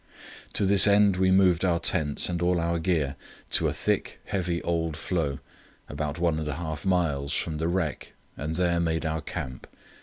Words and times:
To 0.53 0.65
this 0.65 0.87
end 0.87 1.17
we 1.17 1.29
moved 1.29 1.63
our 1.63 1.79
tents 1.79 2.27
and 2.27 2.41
all 2.41 2.59
our 2.59 2.79
gear 2.79 3.15
to 3.51 3.67
a 3.67 3.71
thick, 3.71 4.19
heavy 4.25 4.59
old 4.63 4.97
floe 4.97 5.37
about 5.87 6.17
one 6.17 6.39
and 6.39 6.47
a 6.47 6.55
half 6.55 6.87
miles 6.87 7.33
from 7.33 7.57
the 7.59 7.67
wreck 7.67 8.13
and 8.35 8.55
there 8.55 8.79
made 8.79 9.05
our 9.05 9.21
camp. 9.21 9.67